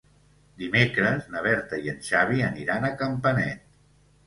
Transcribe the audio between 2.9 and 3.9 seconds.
a Campanet.